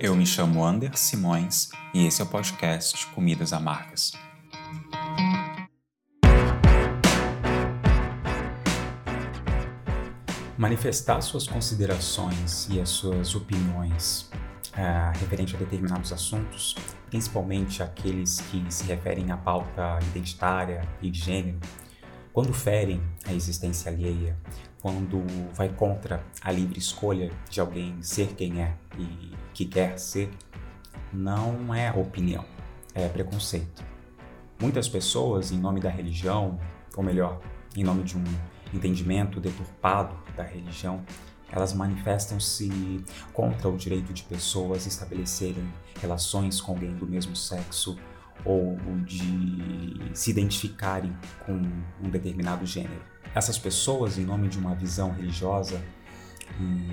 [0.00, 4.10] Eu me chamo Ander Simões e esse é o podcast Comidas Amargas.
[10.56, 14.28] Manifestar suas considerações e as suas opiniões
[14.72, 16.74] uh, referente a determinados assuntos,
[17.08, 21.60] principalmente aqueles que se referem à pauta identitária e de gênero,
[22.32, 24.36] quando ferem a existência alheia,
[24.80, 25.24] quando
[25.54, 30.30] vai contra a livre escolha de alguém ser quem é e que quer ser,
[31.12, 32.44] não é opinião,
[32.94, 33.84] é preconceito.
[34.60, 36.58] Muitas pessoas, em nome da religião,
[36.96, 37.40] ou melhor,
[37.76, 38.24] em nome de um
[38.72, 41.04] entendimento deturpado da religião,
[41.50, 45.66] elas manifestam-se contra o direito de pessoas estabelecerem
[46.00, 47.96] relações com alguém do mesmo sexo
[48.44, 51.52] ou de se identificarem com
[52.02, 53.02] um determinado gênero.
[53.34, 55.80] Essas pessoas, em nome de uma visão religiosa,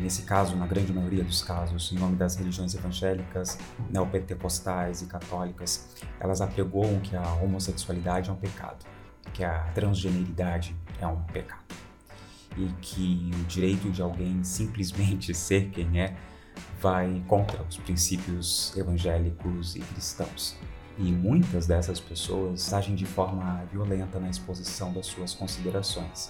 [0.00, 3.58] nesse caso, na grande maioria dos casos, em nome das religiões evangélicas,
[3.90, 8.84] neopentecostais e católicas, elas apregoam que a homossexualidade é um pecado,
[9.32, 11.62] que a transgeneridade é um pecado
[12.56, 16.16] e que o direito de alguém simplesmente ser quem é
[16.80, 20.56] vai contra os princípios evangélicos e cristãos.
[21.04, 26.28] E muitas dessas pessoas agem de forma violenta na exposição das suas considerações,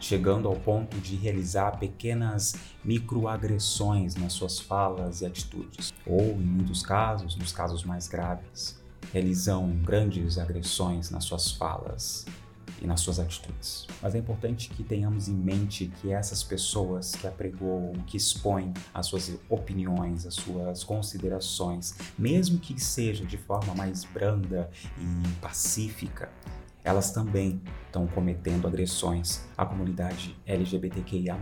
[0.00, 2.52] chegando ao ponto de realizar pequenas
[2.84, 8.76] microagressões nas suas falas e atitudes, ou, em muitos casos, nos casos mais graves,
[9.12, 12.26] realizam grandes agressões nas suas falas
[12.82, 13.86] e nas suas atitudes.
[14.02, 19.06] Mas é importante que tenhamos em mente que essas pessoas que apregoam, que expõem as
[19.06, 26.30] suas opiniões, as suas considerações, mesmo que seja de forma mais branda e pacífica,
[26.84, 31.36] elas também estão cometendo agressões à comunidade LGBTQIA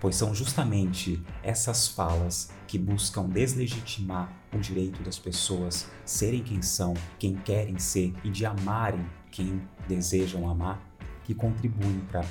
[0.00, 6.92] pois são justamente essas falas que buscam deslegitimar o direito das pessoas serem quem são,
[7.18, 9.02] quem querem ser e de amarem
[9.34, 10.80] quem desejam amar,
[11.24, 12.24] que contribuem para a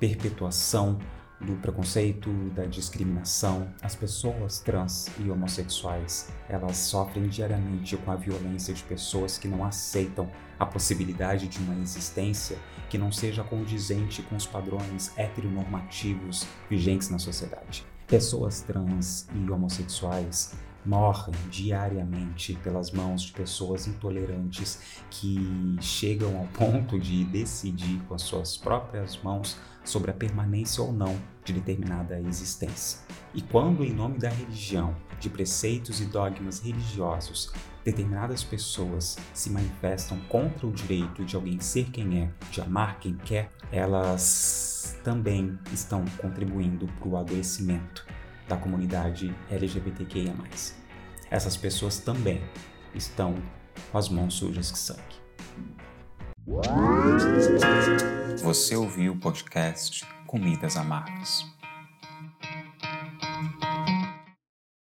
[0.00, 0.98] perpetuação
[1.40, 3.72] do preconceito, da discriminação.
[3.80, 9.64] As pessoas trans e homossexuais, elas sofrem diariamente com a violência de pessoas que não
[9.64, 10.28] aceitam
[10.58, 12.58] a possibilidade de uma existência
[12.90, 17.86] que não seja condizente com os padrões heteronormativos vigentes na sociedade.
[18.08, 26.98] Pessoas trans e homossexuais morrem diariamente pelas mãos de pessoas intolerantes que chegam ao ponto
[26.98, 33.00] de decidir com as suas próprias mãos sobre a permanência ou não de determinada existência.
[33.34, 37.52] E quando, em nome da religião, de preceitos e dogmas religiosos,
[37.84, 43.16] determinadas pessoas se manifestam contra o direito de alguém ser quem é, de amar quem
[43.16, 48.09] quer, elas também estão contribuindo para o adoecimento
[48.50, 50.34] da comunidade LGBTQIA.
[51.30, 52.42] Essas pessoas também
[52.92, 53.36] estão
[53.92, 55.20] com as mãos sujas de sangue.
[58.42, 61.59] Você ouviu o podcast Comidas Amargas.